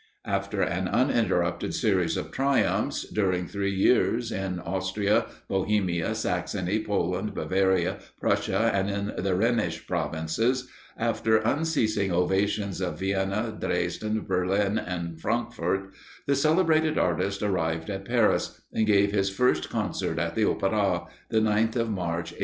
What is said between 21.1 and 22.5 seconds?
the 9th of March, 1831.